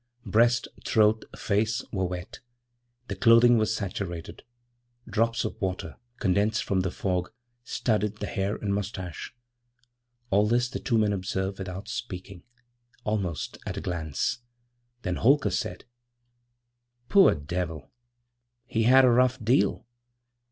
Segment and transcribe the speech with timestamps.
[0.25, 2.39] Breast, throat, face, were wet;
[3.07, 4.41] the clothing was saturated;
[5.07, 7.31] drops of water, condensed from the fog,
[7.63, 9.31] studded the hair and moustache.
[10.31, 12.41] All this the two men observed without speaking
[13.03, 14.39] almost at a glance.
[15.03, 15.85] Then Holker said:
[17.07, 17.91] 'Poor devil!
[18.65, 19.85] he had a rough deal.'